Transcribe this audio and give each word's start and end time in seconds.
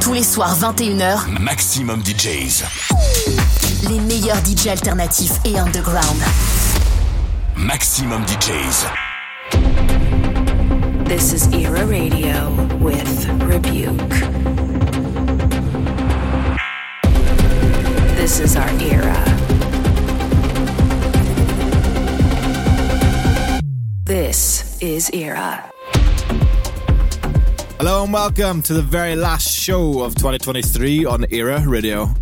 Tous 0.00 0.12
les 0.14 0.22
soirs 0.22 0.56
21h, 0.58 1.26
Maximum 1.40 2.02
DJs. 2.02 2.64
les 3.88 4.00
meilleurs 4.00 4.38
DJ 4.44 4.68
alternatifs 4.68 5.38
et 5.44 5.58
underground. 5.58 6.20
Maximum 7.56 8.24
DJs. 8.24 8.86
This 11.04 11.32
is 11.32 11.48
Era 11.52 11.84
Radio 11.86 12.50
with 12.80 13.28
Rebuke. 13.42 13.98
This 18.16 18.40
is 18.40 18.56
our 18.56 18.70
era. 18.80 19.24
This 24.04 24.76
is 24.80 25.10
Era. 25.12 25.64
Hello 27.78 28.02
and 28.02 28.12
welcome 28.12 28.60
to 28.62 28.74
the 28.74 28.82
very 28.82 29.14
last 29.14 29.56
show 29.56 30.02
of 30.02 30.16
2023 30.16 31.04
on 31.04 31.24
Era 31.30 31.62
Radio. 31.64 32.12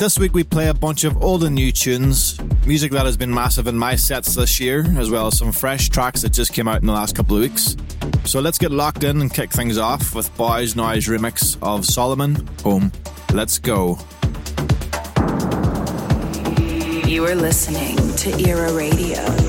This 0.00 0.18
week 0.18 0.34
we 0.34 0.42
play 0.42 0.66
a 0.66 0.74
bunch 0.74 1.04
of 1.04 1.22
old 1.22 1.44
and 1.44 1.54
new 1.54 1.70
tunes, 1.70 2.36
music 2.66 2.90
that 2.90 3.06
has 3.06 3.16
been 3.16 3.32
massive 3.32 3.68
in 3.68 3.78
my 3.78 3.94
sets 3.94 4.34
this 4.34 4.58
year, 4.58 4.84
as 4.98 5.08
well 5.08 5.28
as 5.28 5.38
some 5.38 5.52
fresh 5.52 5.88
tracks 5.88 6.22
that 6.22 6.32
just 6.32 6.52
came 6.52 6.66
out 6.66 6.80
in 6.80 6.88
the 6.88 6.92
last 6.92 7.14
couple 7.14 7.36
of 7.36 7.42
weeks. 7.42 7.76
So 8.24 8.40
let's 8.40 8.58
get 8.58 8.72
locked 8.72 9.04
in 9.04 9.20
and 9.20 9.32
kick 9.32 9.52
things 9.52 9.78
off 9.78 10.16
with 10.16 10.36
Boys 10.36 10.74
Noize 10.74 11.08
remix 11.08 11.54
of 11.62 11.82
Solomun 11.82 12.60
Home. 12.62 12.90
Let's 13.32 13.60
go. 13.60 14.00
You 17.08 17.24
are 17.24 17.36
listening 17.36 17.96
to 18.16 18.48
Era 18.48 18.72
Radio. 18.72 19.39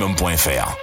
maximum.fr. 0.00 0.79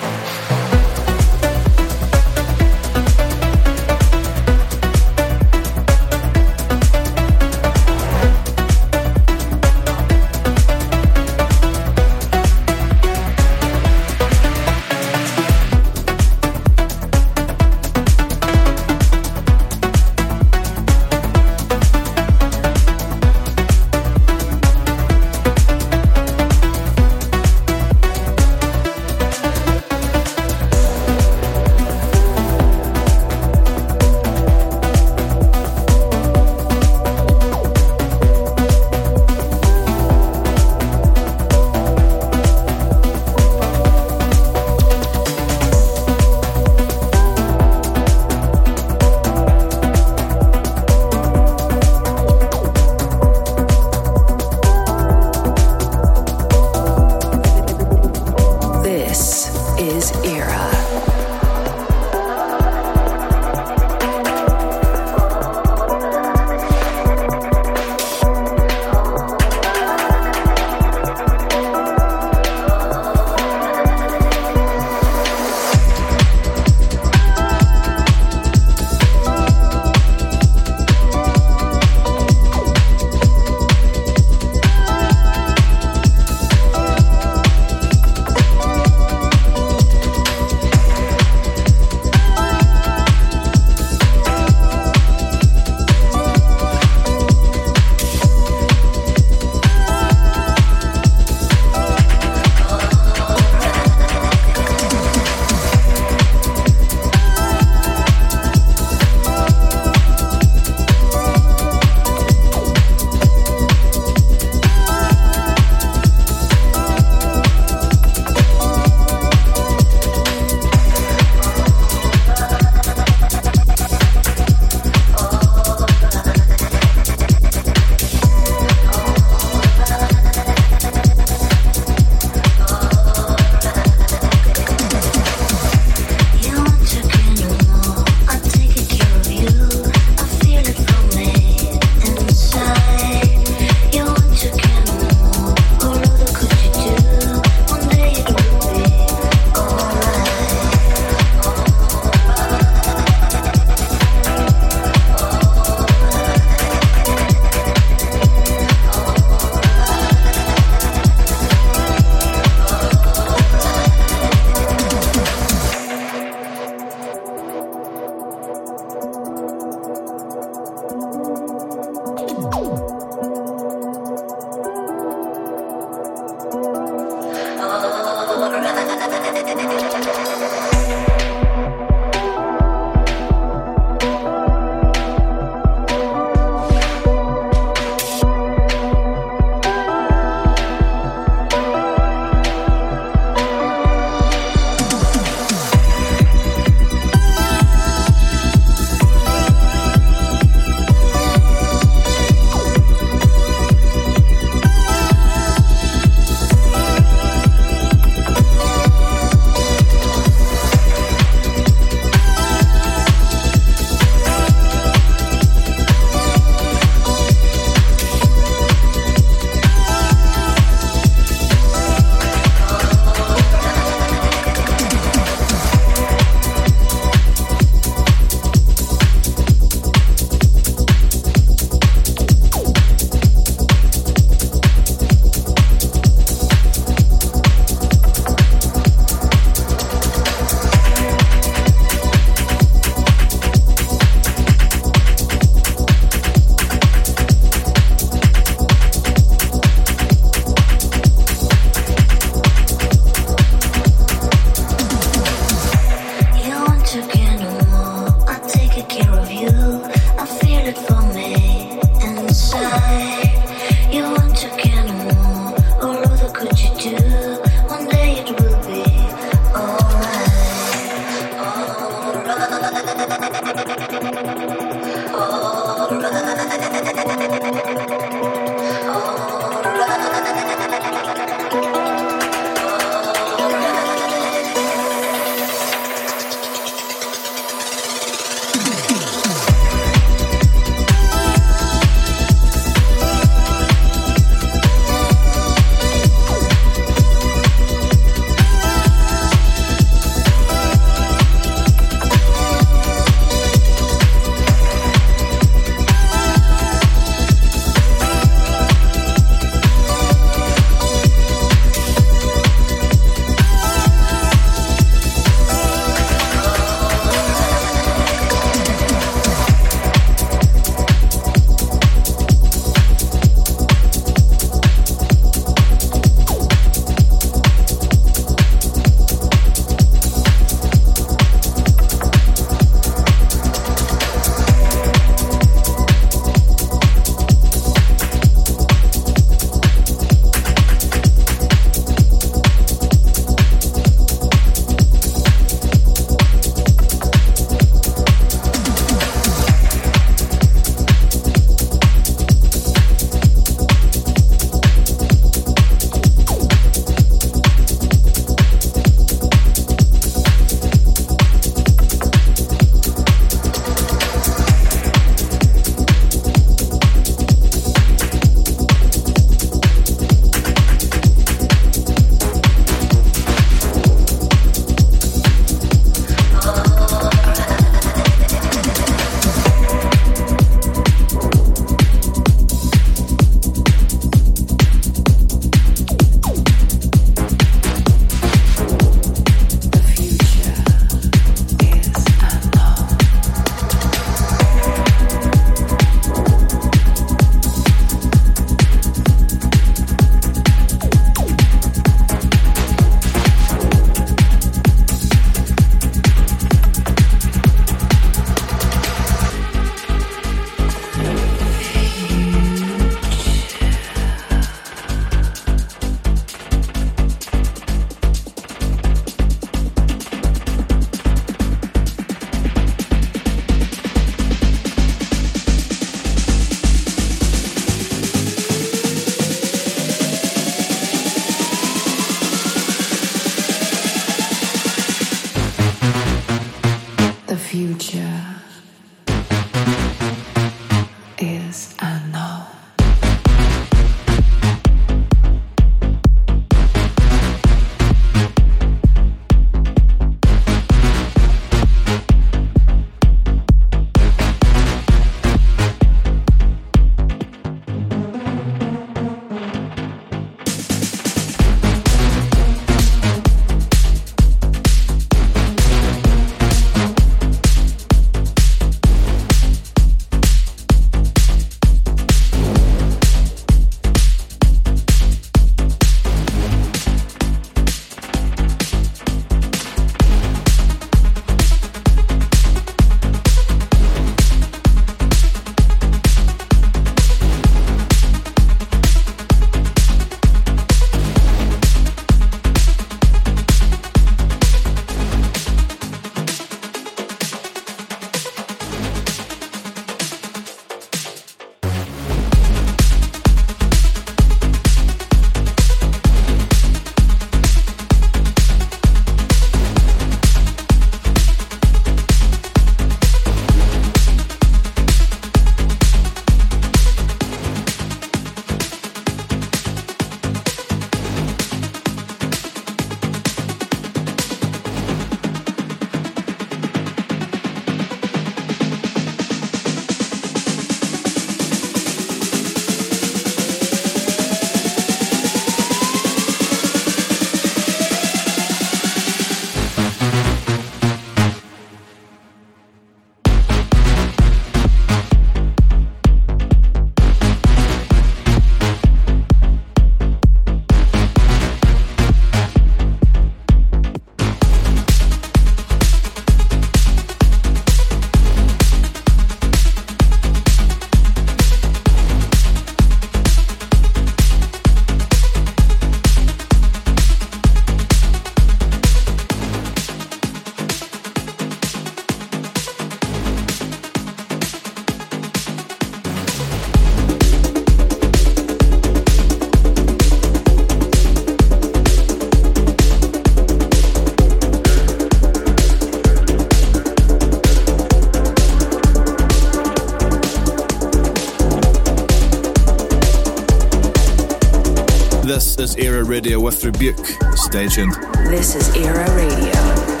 is 595.61 595.75
Era 595.75 596.03
Radio 596.03 596.39
with 596.39 596.63
Rebüke. 596.63 597.37
Stay 597.37 597.67
tuned. 597.67 597.93
This 598.31 598.55
is 598.55 598.75
Era 598.75 599.07
Radio. 599.15 600.00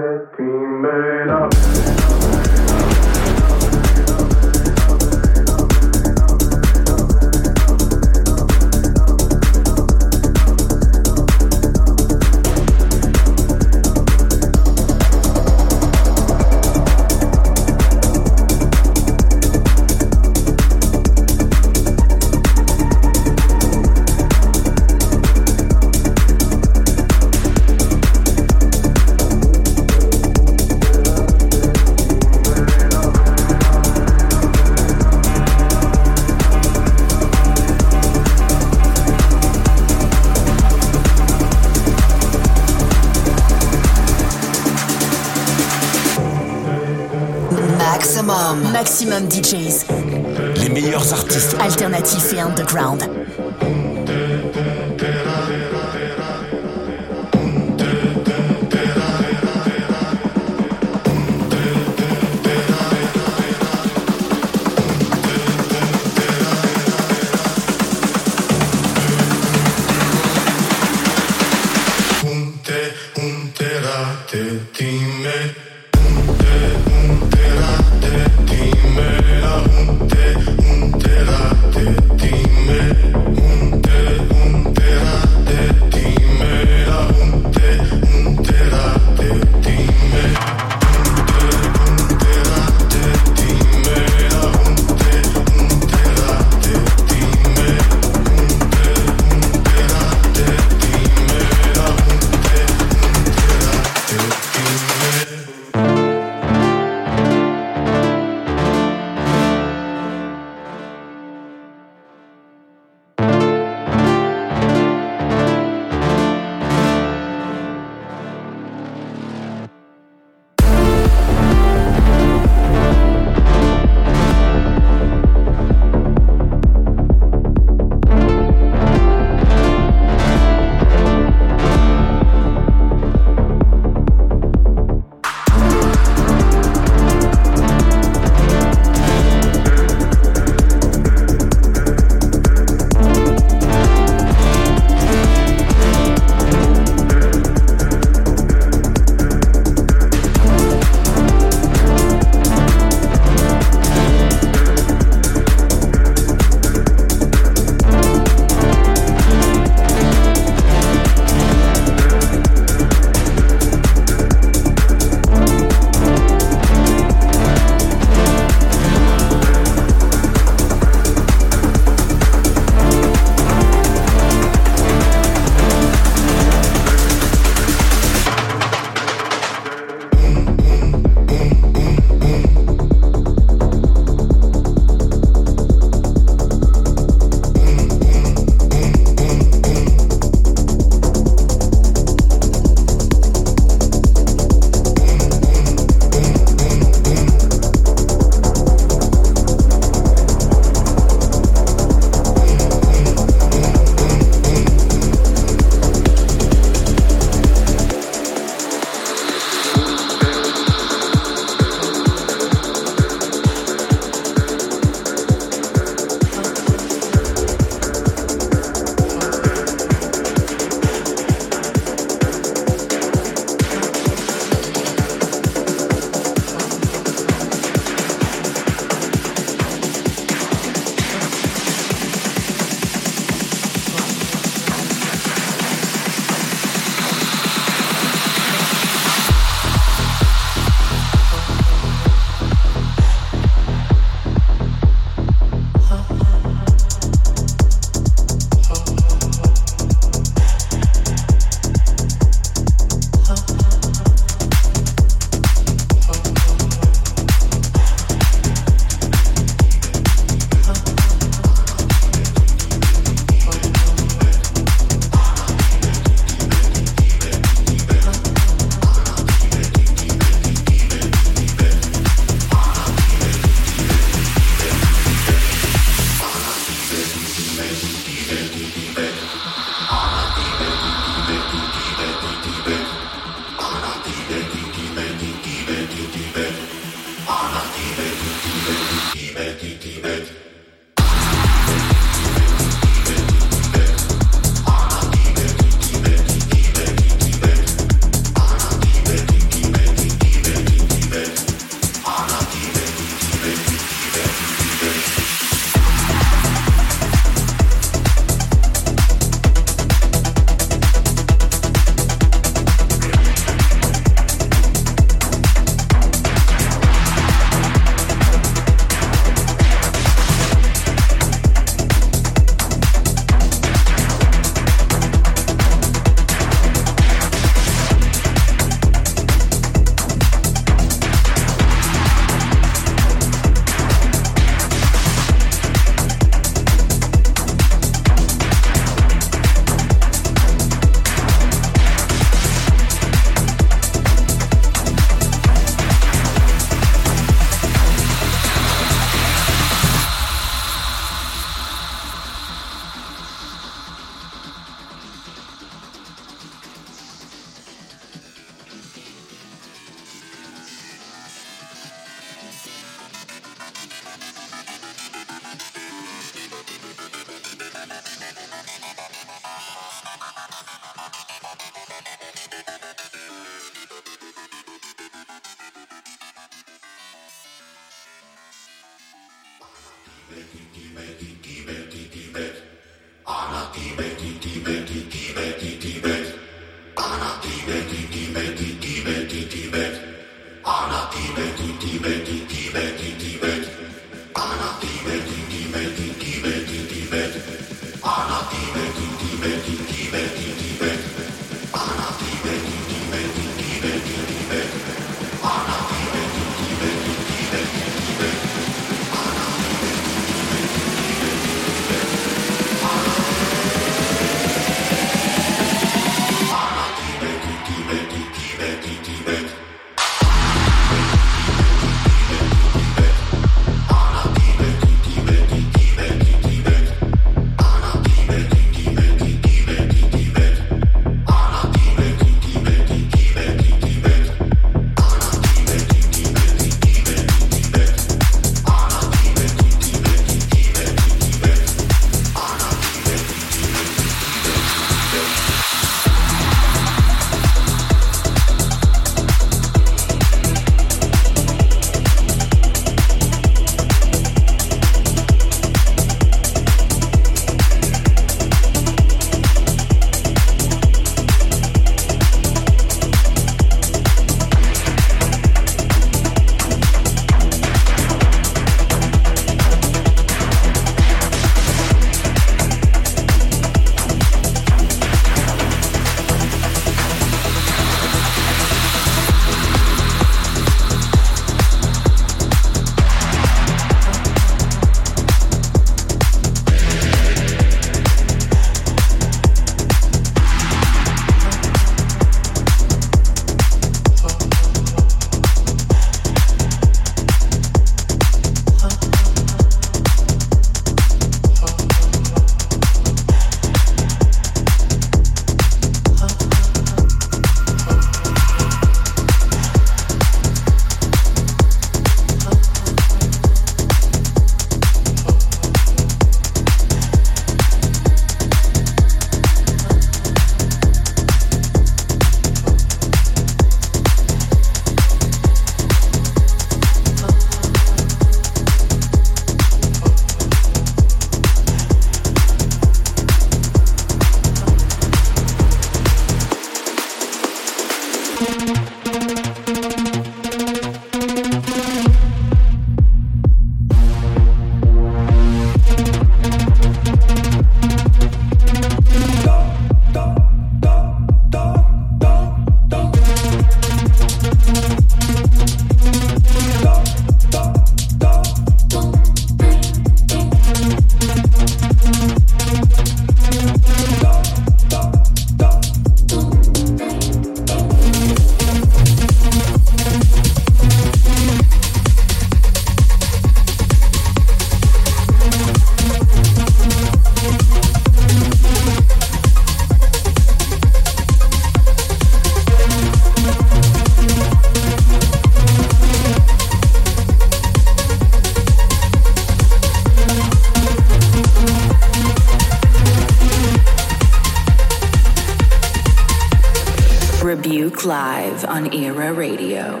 Live 598.05 598.65
on 598.65 598.91
Era 598.93 599.31
Radio. 599.31 600.00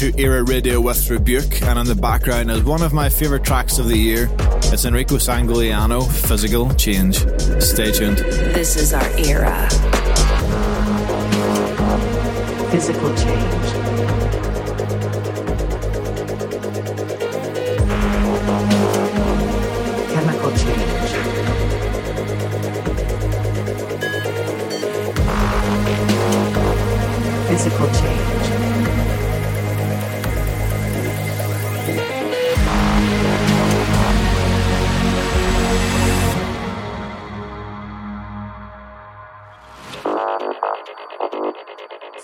tuned 0.00 0.14
into 0.14 0.22
Era 0.22 0.42
Radio 0.44 0.80
with 0.80 0.96
Rebüke, 1.08 1.62
and 1.62 1.78
in 1.78 1.86
the 1.86 1.94
background 1.94 2.50
is 2.50 2.62
one 2.62 2.82
of 2.82 2.92
my 2.92 3.08
favourite 3.08 3.44
tracks 3.44 3.78
of 3.78 3.86
the 3.86 3.96
year. 3.96 4.28
It's 4.72 4.84
Enrico 4.84 5.16
Sangiuliano, 5.16 6.10
Physical 6.10 6.72
Change. 6.74 7.16
Stay 7.62 7.92
tuned. 7.92 8.18
This 8.18 8.76
is 8.76 8.94
our 8.94 9.10
era. 9.18 9.68
Physical 12.70 13.14
change. 13.16 13.79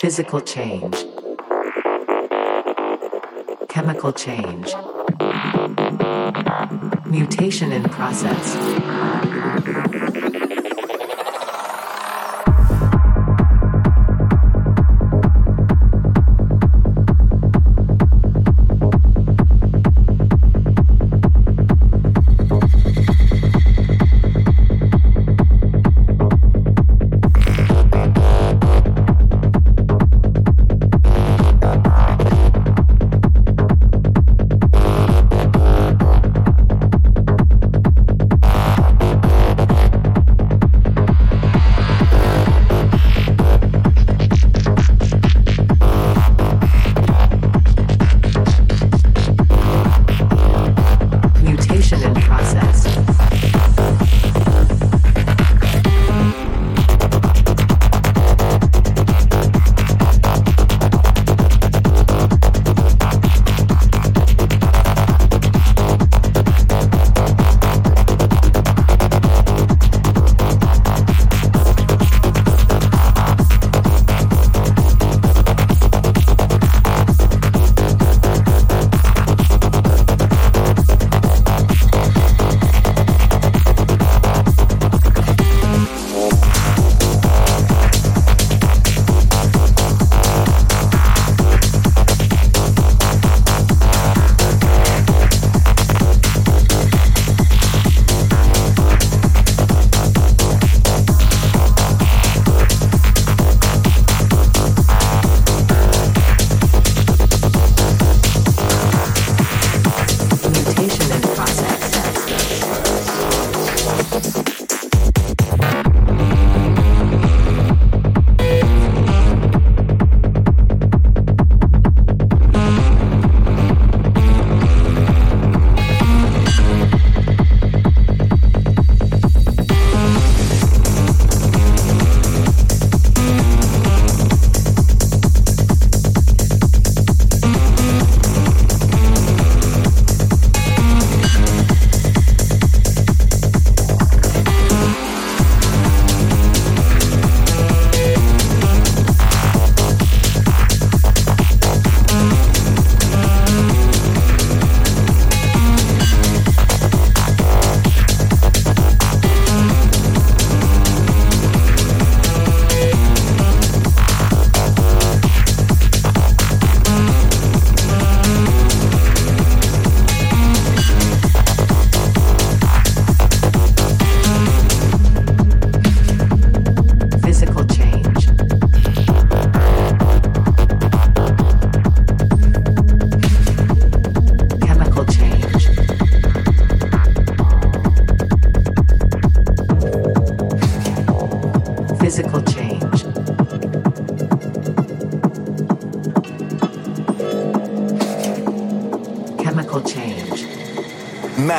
Physical 0.07 0.41
change. 0.41 1.05
Chemical 3.69 4.13
change. 4.13 4.73
Mutation 7.07 7.73
in 7.73 7.83
process. 7.89 8.55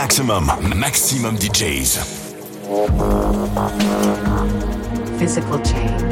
Maxximum, 0.08 0.46
Maxximum 0.80 1.36
DJs. 1.36 2.00
Physical 5.20 5.60
change. 5.60 6.07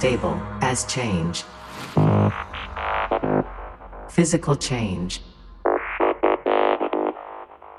stable 0.00 0.40
as 0.62 0.86
change. 0.86 1.44
Physical 4.08 4.56
change. 4.56 5.20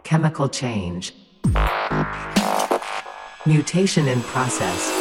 Chemical 0.04 0.48
change. 0.48 1.16
Mutation 3.48 4.08
in 4.08 4.22
process. 4.22 5.01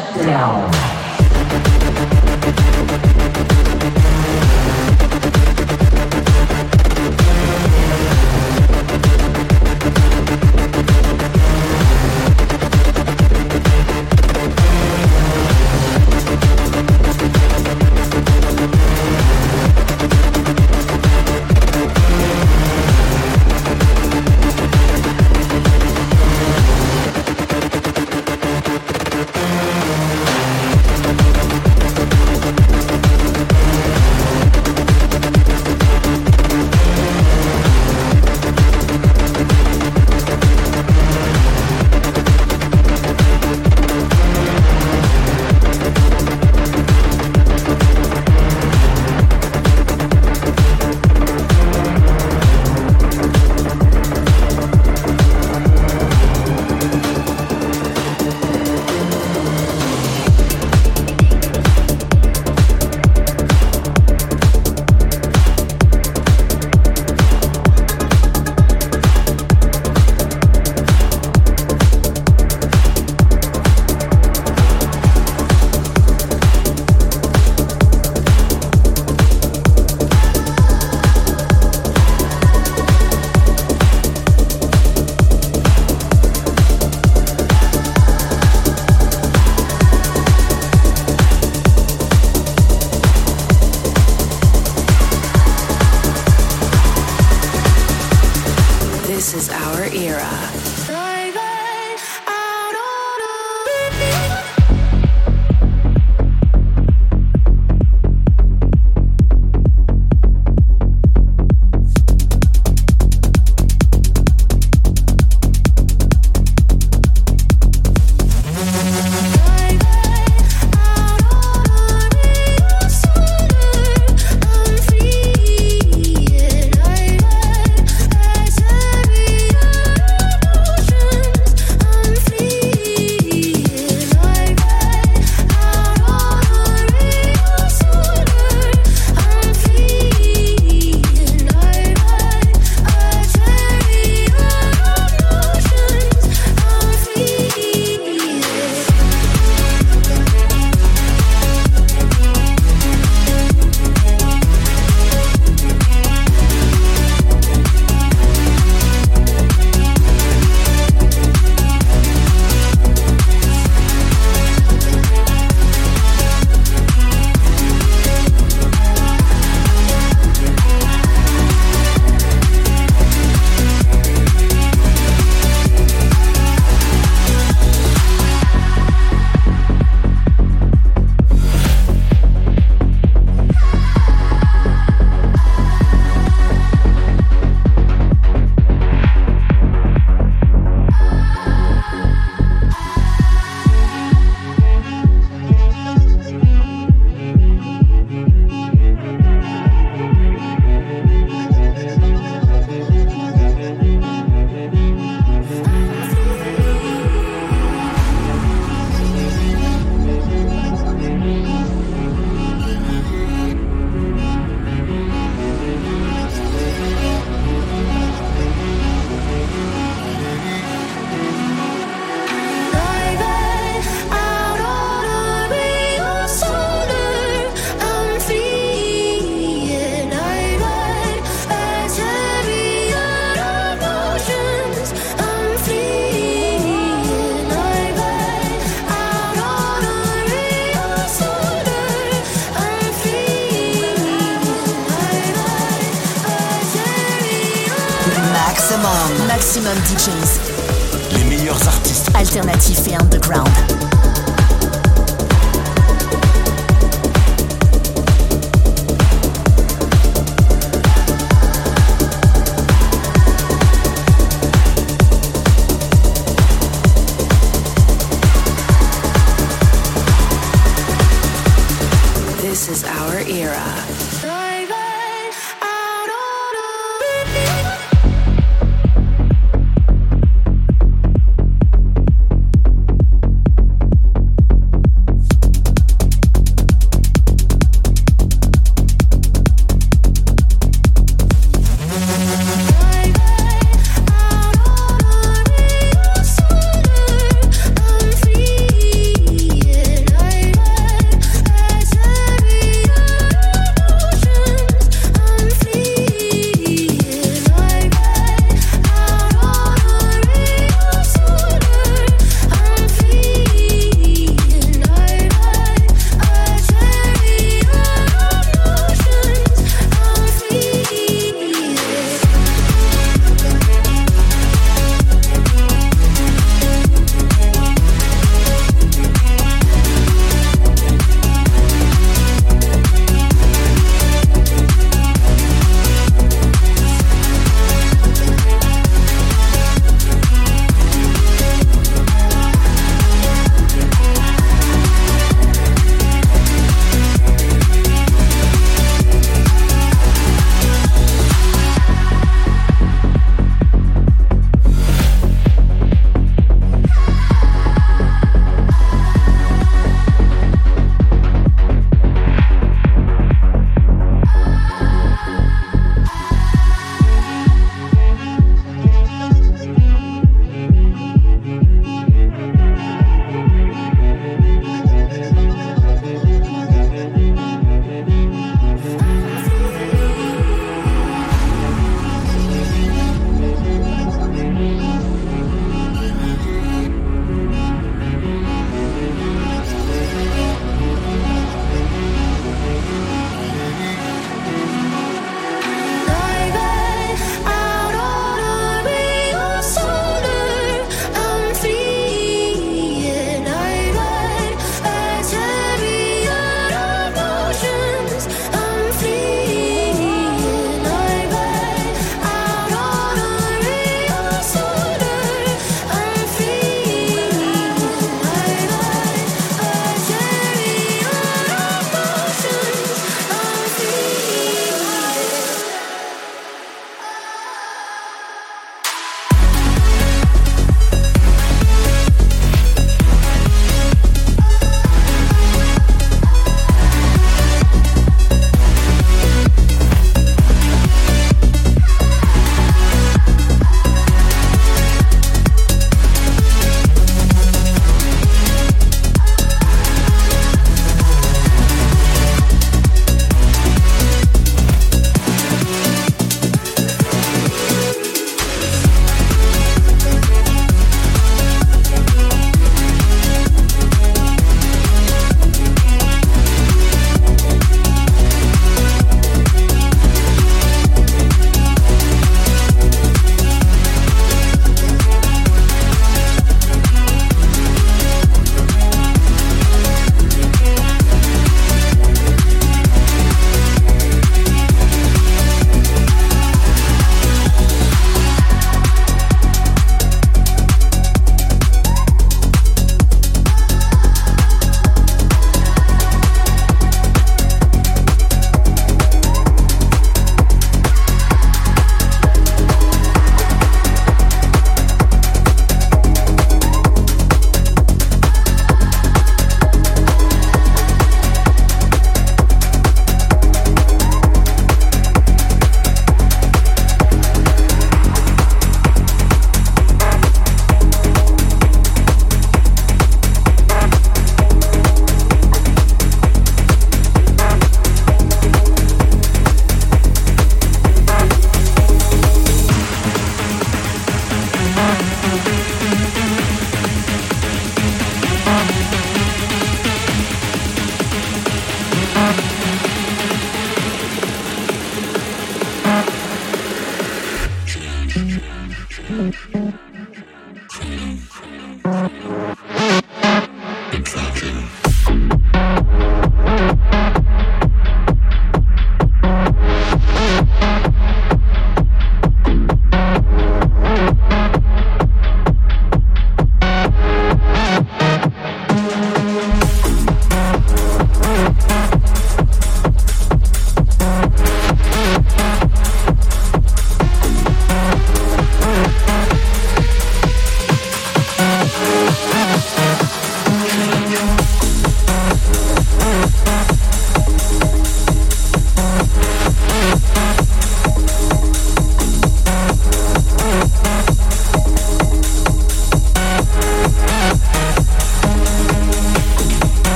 Shut 0.00 0.16
down. 0.24 0.99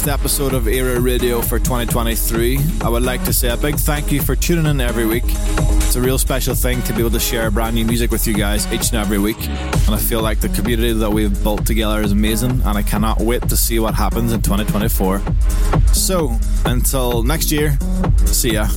Last 0.00 0.20
episode 0.20 0.54
of 0.54 0.66
Era 0.66 0.98
Radio 0.98 1.42
for 1.42 1.58
2023. 1.58 2.58
I 2.80 2.88
would 2.88 3.02
like 3.02 3.22
to 3.24 3.34
say 3.34 3.50
a 3.50 3.56
big 3.56 3.74
thank 3.76 4.10
you 4.10 4.22
for 4.22 4.34
tuning 4.34 4.64
in 4.64 4.80
every 4.80 5.04
week. 5.04 5.24
It's 5.26 5.94
a 5.94 6.00
real 6.00 6.16
special 6.16 6.54
thing 6.54 6.80
to 6.84 6.94
be 6.94 7.00
able 7.00 7.10
to 7.10 7.20
share 7.20 7.50
brand 7.50 7.74
new 7.74 7.84
music 7.84 8.10
with 8.10 8.26
you 8.26 8.32
guys 8.32 8.66
each 8.72 8.92
and 8.92 8.94
every 8.94 9.18
week. 9.18 9.36
And 9.46 9.90
I 9.90 9.98
feel 9.98 10.22
like 10.22 10.40
the 10.40 10.48
community 10.48 10.94
that 10.94 11.10
we've 11.10 11.42
built 11.42 11.66
together 11.66 12.00
is 12.00 12.12
amazing, 12.12 12.50
and 12.50 12.78
I 12.78 12.82
cannot 12.82 13.20
wait 13.20 13.42
to 13.50 13.56
see 13.58 13.78
what 13.78 13.94
happens 13.94 14.32
in 14.32 14.40
2024. 14.40 15.20
So, 15.92 16.34
until 16.64 17.22
next 17.22 17.52
year, 17.52 17.76
see 18.24 18.52
ya. 18.52 18.68